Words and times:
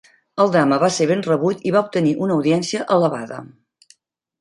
El 0.45 0.53
drama 0.55 0.79
va 0.83 0.89
ser 0.95 1.07
ben 1.11 1.21
rebut 1.27 1.63
i 1.71 1.75
va 1.77 1.83
obtenir 1.87 2.17
una 2.29 2.41
audiència 2.41 2.91
elevada. 2.99 3.43